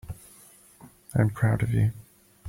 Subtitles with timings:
[1.13, 1.91] I'm proud of you.